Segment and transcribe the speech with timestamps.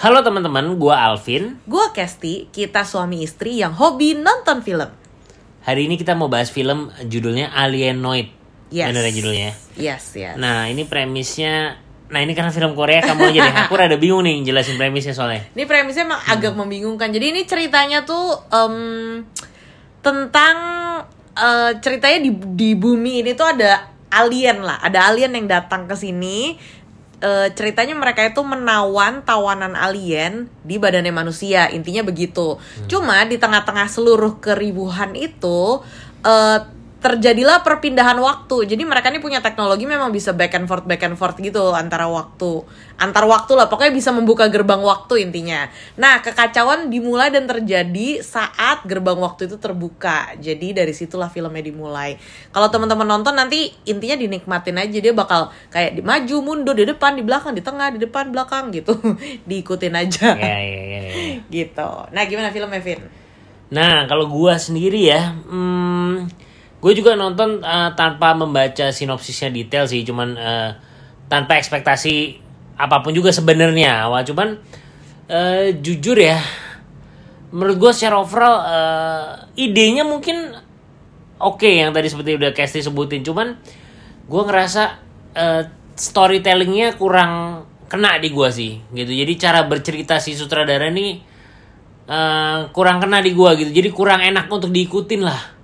[0.00, 1.60] Halo teman-teman, gua Alvin.
[1.68, 4.88] Gua Kesti, kita suami istri yang hobi nonton film.
[5.60, 8.32] Hari ini kita mau bahas film judulnya Alienoid.
[8.72, 8.88] Yes.
[8.88, 9.50] Bener ya judulnya.
[9.76, 10.40] Yes, yes.
[10.40, 11.76] Nah, ini premisnya
[12.08, 13.54] Nah, ini karena film Korea kamu aja deh.
[13.68, 15.46] Aku rada bingung nih jelasin premisnya soalnya.
[15.52, 17.12] Ini premisnya emang agak membingungkan.
[17.12, 19.20] Jadi ini ceritanya tuh em,
[20.00, 20.56] tentang
[21.36, 24.80] eh, ceritanya di di bumi ini tuh ada alien lah.
[24.80, 26.56] Ada alien yang datang ke sini.
[27.20, 31.68] Eh, ceritanya mereka itu menawan tawanan alien di badannya manusia.
[31.68, 32.56] Intinya begitu.
[32.88, 35.84] Cuma di tengah-tengah seluruh keribuhan itu
[36.24, 36.58] eh,
[37.00, 38.68] terjadilah perpindahan waktu.
[38.68, 42.04] Jadi mereka ini punya teknologi memang bisa back and forth back and forth gitu antara
[42.06, 42.60] waktu.
[43.00, 45.72] Antar waktu lah, pokoknya bisa membuka gerbang waktu intinya.
[45.96, 50.36] Nah, kekacauan dimulai dan terjadi saat gerbang waktu itu terbuka.
[50.36, 52.20] Jadi dari situlah filmnya dimulai.
[52.52, 57.16] Kalau teman-teman nonton nanti intinya dinikmatin aja dia bakal kayak di maju, mundur, di depan,
[57.16, 58.92] di belakang, di tengah, di depan, belakang gitu.
[59.48, 60.36] Diikutin aja.
[60.36, 61.12] Ya, ya, ya, ya.
[61.48, 61.90] gitu.
[62.12, 63.00] Nah, gimana filmnya, Vin?
[63.72, 66.28] Nah, kalau gua sendiri ya, hmm,
[66.80, 70.70] gue juga nonton eh, tanpa membaca sinopsisnya detail sih, cuman eh,
[71.28, 72.40] tanpa ekspektasi
[72.80, 74.24] apa pun juga sebenarnya awal.
[74.24, 74.56] Cuman
[75.28, 76.40] eh, jujur ya,
[77.52, 79.24] menurut gue secara overall eh,
[79.60, 80.56] idenya mungkin
[81.36, 83.60] oke yang tadi seperti udah Casty sebutin, cuman
[84.26, 84.82] gue ngerasa
[85.36, 85.62] eh,
[85.94, 89.10] storytellingnya kurang kena di gua sih, gitu.
[89.10, 91.20] Jadi cara bercerita si sutradara ini
[92.10, 95.59] eh, kurang kena di gua gitu jadi kurang enak untuk diikutin lah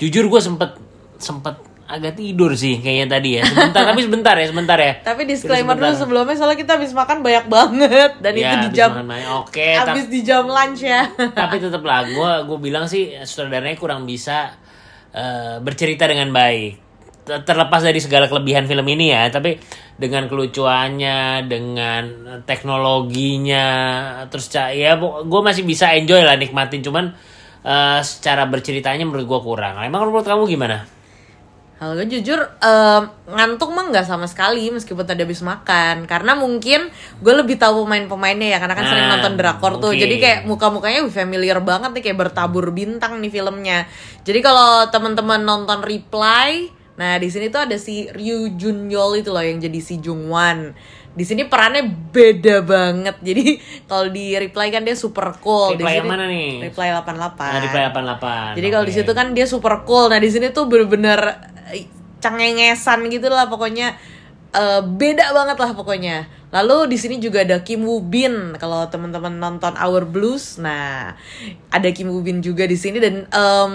[0.00, 0.74] jujur gua sempet
[1.20, 3.42] sempet agak tidur sih kayaknya tadi ya.
[3.42, 4.92] Sebentar tapi sebentar ya sebentar ya.
[5.02, 8.10] Tapi disclaimer dulu sebelumnya soalnya kita habis makan banyak banget.
[8.22, 8.90] Dan Ya, itu di jam
[9.42, 11.10] oke habis di jam lunch ya.
[11.34, 14.54] tapi tetap lah gue gue bilang sih sutradaranya kurang bisa
[15.10, 16.78] eh, bercerita dengan baik.
[17.26, 19.58] Ter- terlepas dari segala kelebihan film ini ya tapi
[20.00, 22.02] dengan kelucuannya dengan
[22.48, 23.66] teknologinya
[24.32, 26.86] terus ya gue masih bisa enjoy lah nikmatin.
[26.86, 27.12] Cuman
[27.64, 29.80] eh, secara berceritanya menurut gue kurang.
[29.80, 30.86] Emang menurut kamu gimana?
[31.80, 36.04] Kalau gue jujur em, ngantuk mah nggak sama sekali meskipun tadi habis makan.
[36.04, 36.92] Karena mungkin
[37.24, 39.96] gue lebih tahu pemain-pemainnya ya karena kan sering Nah, nonton drakor tuh.
[39.96, 40.02] Mungkin.
[40.04, 43.88] jadi kayak muka-mukanya familiar banget nih kayak bertabur bintang nih filmnya.
[44.28, 46.68] Jadi kalau teman-teman nonton Reply
[47.00, 50.28] nah di sini tuh ada si Ryu Jun Yol itu loh yang jadi si Jung
[50.28, 50.76] Wan
[51.10, 53.56] di sini perannya beda banget jadi
[53.88, 56.50] kalau di Reply kan dia super cool di Reply yang sini- mana nih?
[56.68, 60.12] Reply 88 nah, di Play 88 jadi kalau di situ kan dia super cool.
[60.12, 61.18] Nah di sini tuh bener-bener
[61.72, 61.88] eh,
[62.20, 63.96] cengengesan gitu lah pokoknya
[64.50, 66.26] Eh, beda banget lah pokoknya.
[66.50, 70.58] Lalu di sini juga ada Kim Woo Bin kalau teman-teman nonton Our Blues.
[70.58, 71.14] Nah
[71.70, 73.72] ada Kim Woo Bin juga di sini dan em,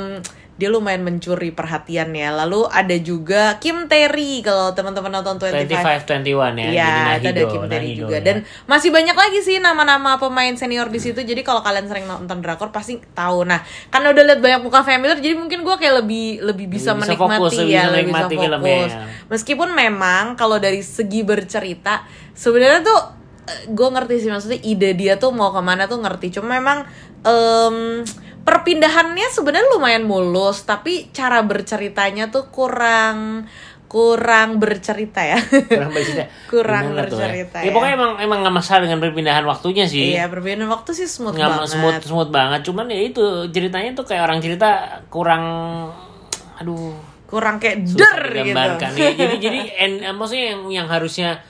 [0.56, 2.32] dia lumayan mencuri perhatian ya.
[2.32, 7.44] Lalu ada juga Kim Terry kalau teman-teman nonton 25 25 21 ya Iya, itu ada
[7.44, 8.16] Kim Terry Nahido juga.
[8.16, 8.22] ya.
[8.24, 11.20] Dan masih banyak lagi sih nama-nama pemain senior di situ.
[11.20, 13.44] Jadi kalau kalian sering nonton drakor pasti tahu.
[13.44, 13.60] Nah,
[13.92, 17.36] karena udah lihat banyak muka familiar, jadi mungkin gue kayak lebih lebih bisa bisa menikmati
[17.36, 18.92] fokus, lebih ya, bisa lebih menikmati bisa filmnya fokus.
[18.96, 19.00] ya.
[19.28, 23.00] Meskipun memang kalau dari segi bercerita, sebenarnya tuh
[23.70, 26.32] gue ngerti sih maksudnya ide dia tuh mau ke mana tuh ngerti.
[26.32, 26.88] Cuma memang
[27.22, 28.02] em,
[28.46, 33.50] perpindahannya sebenarnya lumayan mulus, tapi cara berceritanya tuh kurang
[33.86, 35.40] kurang bercerita ya.
[35.40, 37.70] kurang bercerita Kurang tuh bercerita ya.
[37.70, 37.72] ya.
[37.72, 41.52] pokoknya emang emang nggak masalah dengan perpindahan waktunya sih Iya, perpindahan waktu sih smooth nggak
[41.64, 41.70] banget.
[41.70, 44.70] smooth smooth banget cuman ya itu ceritanya tuh kayak orang cerita
[45.08, 45.44] kurang
[46.56, 46.92] aduh
[47.26, 49.02] Kurang kayak susah der gitu.
[49.02, 49.60] ya, jadi jadi
[50.06, 51.42] eh, maksudnya yang yang harusnya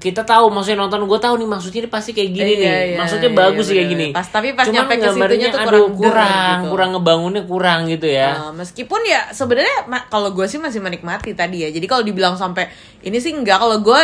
[0.00, 2.96] kita tahu maksudnya nonton gue tahu nih maksudnya ini pasti kayak gini Iya, nih iya,
[2.96, 5.84] maksudnya iya, bagus sih kayak gini Pas- tapi pas Cuman nyampe gambarnya, tuh aduh, kurang
[5.84, 6.70] der kurang gitu.
[6.72, 11.56] kurang ngebangunnya kurang gitu ya Nah, meskipun ya sebenarnya kalau gue sih masih menikmati tadi
[11.58, 11.68] ya.
[11.68, 14.00] Jadi kalau dibilang sampai ini sih enggak kalau gue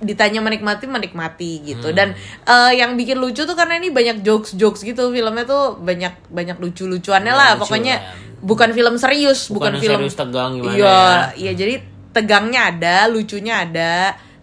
[0.00, 1.64] ditanya menikmati menikmati Hmm.
[1.66, 5.76] gitu dan eh, yang bikin lucu tuh karena ini banyak jokes jokes gitu filmnya tuh
[5.76, 8.14] banyak banyak lucu lucuannya Iya, lah lucu pokoknya lah.
[8.40, 11.02] bukan film serius Bukan bukan, film serius tegang gimana iya ya.
[11.36, 11.74] iya jadi
[12.08, 13.92] tegangnya ada lucunya ada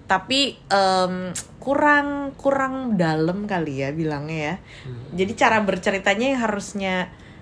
[0.08, 4.56] tapi em, kurang kurang dalam kali ya bilangnya ya
[4.88, 5.14] Hmm.
[5.14, 6.96] jadi cara berceritanya yang harusnya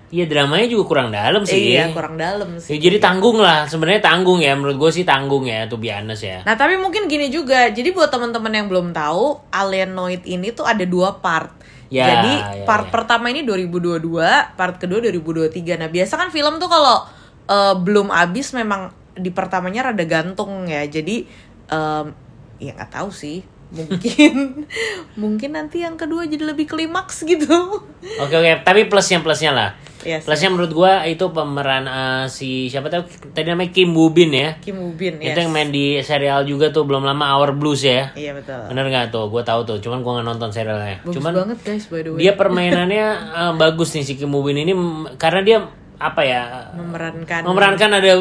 [0.06, 3.98] Iya dramanya juga kurang dalam sih iya kurang dalam Ya, sih jadi tanggung lah, sebenarnya
[4.06, 4.54] tanggung ya.
[4.54, 6.46] Menurut gue sih tanggung ya, tuh honest ya.
[6.46, 10.86] Nah tapi mungkin gini juga, jadi buat teman-teman yang belum tahu, Alienoid ini tuh ada
[10.86, 11.50] dua part.
[11.90, 12.92] Ya, jadi ya, part ya.
[12.94, 15.74] pertama ini 2022, part kedua 2023.
[15.74, 17.02] Nah biasa kan film tuh kalau
[17.50, 20.86] eh, belum habis memang di pertamanya rada gantung ya.
[20.86, 21.26] Jadi
[21.66, 22.25] em,
[22.62, 23.42] ya nggak tahu sih.
[23.66, 24.62] mungkin
[25.20, 27.82] mungkin nanti yang kedua jadi lebih klimaks gitu
[28.22, 29.70] Oke oke, tapi plusnya plusnya lah.
[30.06, 34.30] Yes, plusnya menurut gua itu pemeran eh, si siapa tahu tadi namanya Kim Woo Bin
[34.30, 34.54] ya.
[34.62, 35.42] Kim Woo Bin Itu yes.
[35.42, 38.14] yang main di serial juga tuh belum lama Our Blues ya.
[38.14, 39.26] iya betul Bener nggak tuh?
[39.26, 39.82] Gue tahu tuh.
[39.82, 41.02] Cuman gua nggak nonton serialnya.
[41.02, 43.06] bagus Cuman banget guys by the way dia permainannya
[43.42, 44.78] eh, bagus nih si Kim Woo Bin ini
[45.18, 45.58] karena dia
[45.98, 48.12] apa ya memerankan memerankan ada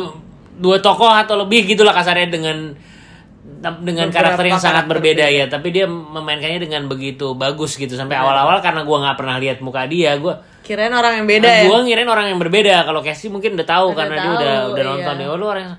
[0.57, 2.73] dua tokoh atau lebih gitulah kasarnya dengan
[3.61, 4.91] dengan Beberapa karakter yang sangat karakter?
[4.97, 7.93] berbeda ya tapi dia memainkannya dengan begitu bagus gitu.
[7.95, 11.63] Sampai awal-awal karena gua nggak pernah lihat muka dia gua kirain orang yang beda ya?
[11.69, 12.85] Gua ngirain orang yang berbeda.
[12.85, 14.91] Kalau Casey mungkin udah tahu Udah karena dia tahu, udah udah iya.
[14.91, 15.27] nonton ya.
[15.29, 15.75] Oh, lu orang yang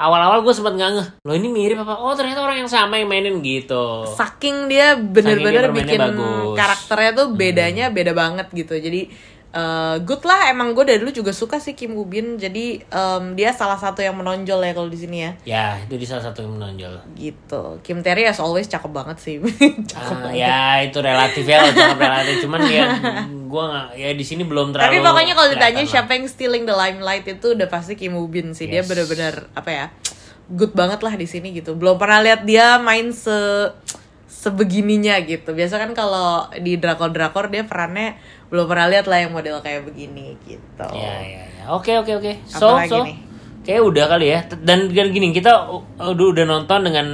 [0.00, 2.00] awal-awal gue sempat ngeh lo ini mirip apa?
[2.00, 4.08] Oh ternyata orang yang sama yang mainin gitu.
[4.16, 6.24] Saking dia bener-bener dia bikin bagus.
[6.24, 6.56] Hmm.
[6.56, 8.80] karakternya tuh bedanya beda banget gitu.
[8.80, 9.12] Jadi
[9.52, 13.24] eh, good lah emang gue dari dulu juga suka sih Kim Woo Bin jadi em,
[13.32, 16.40] dia salah satu yang menonjol ya kalau di sini ya ya itu di salah satu
[16.40, 19.36] yang menonjol gitu Kim Terry as always cakep banget sih
[19.90, 22.84] cakep Ah, ya itu relatif ya loh cakep relatif cuman ya
[23.26, 25.90] nggak ya di sini belum terlalu Tapi pokoknya kalau ditanya lah.
[25.90, 28.64] siapa yang stealing the limelight itu udah pasti Kim Woo Bin sih.
[28.64, 28.86] Dia Yes.
[28.86, 29.86] bener-bener apa ya?
[30.48, 31.74] Good banget lah di sini gitu.
[31.74, 33.34] Belum pernah lihat dia main se
[34.40, 35.52] sebegininya gitu.
[35.52, 38.16] Biasa kan kalau di drakor-drakor dia perannya
[38.48, 40.86] belum pernah lihat lah yang model kayak begini gitu.
[40.96, 41.64] Ya, ya, ya.
[41.68, 42.32] Oke, oke, oke.
[42.48, 43.04] So, Apalagi so.
[43.04, 43.16] nih?
[43.60, 44.40] Kayak udah kali ya.
[44.56, 45.68] Dan dan gini, kita
[46.00, 47.06] udah udah nonton dengan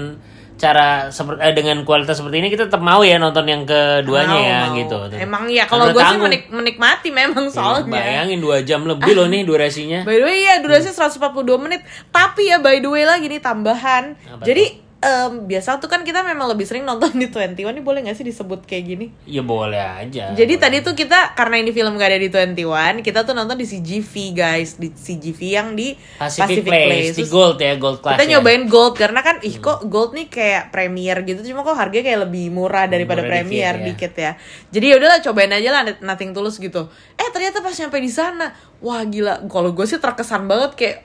[0.57, 4.41] cara seperti eh, dengan kualitas seperti ini kita tetap mau ya nonton yang keduanya Mau,
[4.41, 4.77] ya mau.
[4.79, 4.97] gitu.
[5.13, 7.93] Emang ya kalau gue sih menik- menikmati memang Ya, soalnya.
[7.93, 10.01] Bayangin dua jam lebih loh nih durasinya.
[10.09, 11.85] By the way ya durasinya 142 menit.
[12.09, 14.17] Tapi ya by the way lagi nih tambahan.
[14.17, 18.03] Apa Jadi em, biasa tuh kan kita memang lebih sering nonton di 21 ini boleh
[18.11, 19.07] gak sih disebut kayak gini?
[19.23, 20.35] Ya boleh aja.
[20.35, 23.67] Jadi tadi tuh kita karena ini film gak ada di 21, kita tuh nonton di
[23.67, 28.19] CGV guys, di CGV yang di Pacific, Place, di Terus Gold ya, Gold Class.
[28.19, 28.31] kita ya.
[28.37, 32.21] nyobain gold karena kan ih kok gold nih kayak premier gitu cuma kok harganya kayak
[32.27, 33.85] lebih murah daripada Murah dikit premier ya.
[33.87, 34.33] dikit ya.
[34.75, 36.91] Jadi ya udahlah cobain aja lah nothing tulus gitu.
[37.15, 38.51] Eh ternyata pas nyampe di sana,
[38.83, 39.47] wah gila.
[39.47, 40.97] Kalau gue sih terkesan banget kayak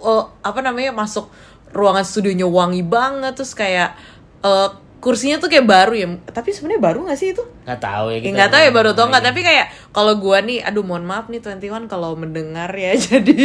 [0.00, 1.28] oh, apa namanya masuk
[1.76, 3.92] ruangan studionya wangi banget terus kayak
[4.40, 4.68] eh,
[5.06, 6.08] kursinya tuh kayak baru ya.
[6.32, 7.44] Tapi sebenarnya baru gak sih itu?
[7.62, 8.18] Nggak tahu ya.
[8.24, 11.28] Ya nggak tahu ya baru tau nggak tapi kayak kalau gua nih aduh mohon maaf
[11.30, 13.38] nih 21 kalau mendengar ya jadi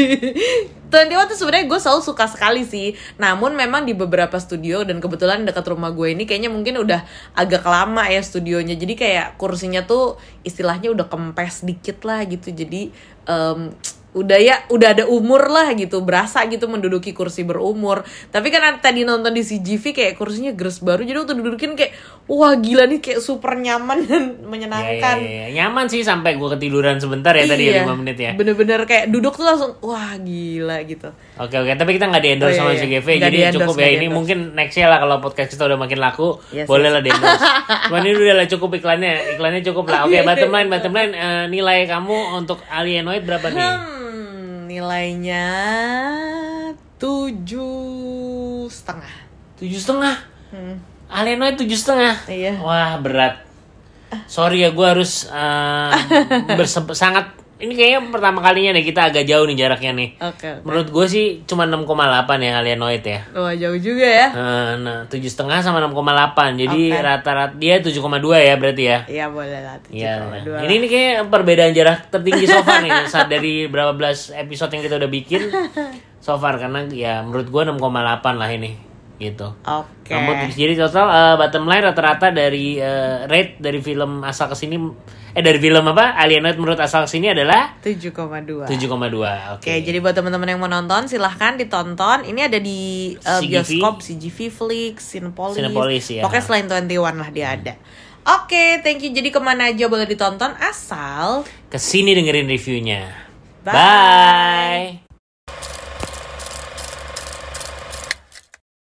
[0.91, 5.47] 21 tuh sebenarnya gue selalu suka sekali sih namun memang di beberapa studio dan kebetulan
[5.47, 10.19] dekat rumah gue ini kayaknya mungkin udah agak lama ya studionya jadi kayak kursinya tuh
[10.43, 12.91] istilahnya udah kempes dikit lah gitu jadi
[13.25, 13.71] em,
[14.11, 19.01] udah ya udah ada umur lah gitu berasa gitu menduduki kursi berumur tapi kan tadi
[19.01, 21.95] nonton di CGV kayak kursinya gres baru jadi waktu dudukin kayak
[22.27, 25.63] wah gila nih kayak super nyaman dan Ya, menyenangkan ya, ya.
[25.63, 28.31] Nyaman sih sampai gua ketiduran sebentar ya tadi ya 5 menit ya.
[28.35, 31.07] bener-bener kayak duduk tuh langsung wah gila gitu
[31.39, 32.99] Oke oke, tapi kita nggak di endorse Oh, sama iya, iya.
[33.01, 36.69] CGV, jadi cukup ya ini mungkin nextnya lah kalau podcast kita udah makin laku, Yes,
[36.69, 37.41] boleh lah di endorse.
[37.89, 40.05] Cuman ini udah lah cukup iklannya, iklannya cukup lah.
[40.05, 43.57] Oke, bottom line, bottom line, eh, nilai kamu untuk Alienoid berapa nih?
[43.57, 44.00] hmm,
[44.71, 45.47] nilainya
[46.95, 49.11] tujuh setengah
[49.61, 50.17] Tujuh setengah.
[50.49, 50.81] Hmm.
[51.05, 52.17] Alienoid tujuh setengah.
[52.25, 52.57] Iya.
[52.57, 53.45] Wah berat.
[54.25, 55.29] Sorry ya, gue harus
[56.57, 57.29] berse- sangat.
[57.61, 60.09] Ini kayaknya pertama kalinya nih kita agak jauh nih jaraknya nih.
[60.19, 61.85] oke Menurut gue sih cuma 6,8
[62.37, 63.19] ya Alienoid ya.
[63.31, 66.57] wah jauh juga ya Eh, Nah, tujuh setengah sama 6,8.
[66.57, 66.97] Jadi Oke.
[66.97, 68.01] rata-rata dia 7,2
[68.35, 68.99] ya berarti ya.
[69.05, 70.13] Iya boleh lah Iya.
[70.41, 74.71] dua Ini ini kayak perbedaan jarak tertinggi so far nih saat dari berapa belas episode
[74.71, 75.41] yang kita udah bikin
[76.19, 77.77] so far karena ya menurut gua 6,8
[78.35, 78.90] lah ini
[79.21, 79.53] gitu.
[79.61, 84.57] oke Kamu jadi total eh, bottom line rata-rata dari eh, rate dari film asal ke
[84.57, 84.75] sini
[85.31, 88.91] eh dari film apa Alienoid menurut asal ke sini adalah 7,2 7,2.
[88.91, 89.71] Oke.
[89.71, 92.27] Oke, jadi buat teman-teman yang mau nonton silahkan ditonton.
[92.27, 93.47] Ini ada di uh, CGV.
[93.47, 95.55] bioskop CGV Flix, Cinepolis.
[95.55, 96.21] Cinepolis, ya.
[96.27, 97.73] Pokoknya selain 21 lah dia ada.
[98.21, 99.09] Oke, thank you.
[99.15, 101.41] Jadi ke mana aja boleh ditonton asal
[101.71, 103.09] Ke sini dengerin reviewnya.
[103.65, 103.73] Bye.
[103.73, 105.00] Bye.